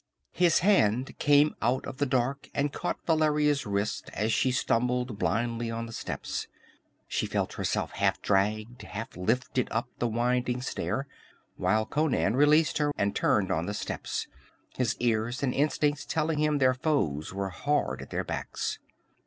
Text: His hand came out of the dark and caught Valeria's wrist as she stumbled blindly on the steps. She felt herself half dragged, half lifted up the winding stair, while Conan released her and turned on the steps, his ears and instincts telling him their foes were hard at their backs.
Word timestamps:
His 0.33 0.61
hand 0.65 1.15
came 1.19 1.55
out 1.61 1.85
of 1.85 1.97
the 1.97 2.07
dark 2.07 2.49
and 2.55 2.73
caught 2.73 3.05
Valeria's 3.05 3.67
wrist 3.67 4.09
as 4.13 4.33
she 4.33 4.49
stumbled 4.49 5.19
blindly 5.19 5.69
on 5.69 5.85
the 5.85 5.93
steps. 5.93 6.47
She 7.07 7.27
felt 7.27 7.53
herself 7.53 7.91
half 7.91 8.19
dragged, 8.19 8.81
half 8.81 9.15
lifted 9.15 9.67
up 9.69 9.89
the 9.99 10.07
winding 10.07 10.63
stair, 10.63 11.05
while 11.55 11.85
Conan 11.85 12.35
released 12.35 12.79
her 12.79 12.91
and 12.97 13.15
turned 13.15 13.51
on 13.51 13.67
the 13.67 13.75
steps, 13.75 14.25
his 14.75 14.95
ears 14.99 15.43
and 15.43 15.53
instincts 15.53 16.03
telling 16.03 16.39
him 16.39 16.57
their 16.57 16.73
foes 16.73 17.31
were 17.31 17.49
hard 17.49 18.01
at 18.01 18.09
their 18.09 18.23
backs. 18.23 18.79